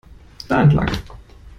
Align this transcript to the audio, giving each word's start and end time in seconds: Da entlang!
Da 0.49 0.63
entlang! 0.63 0.89